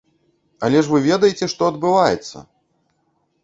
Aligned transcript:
Але 0.67 0.81
ж 0.87 0.93
вы 0.93 1.01
ведаеце, 1.09 1.51
што 1.53 1.61
адбываецца! 1.73 2.37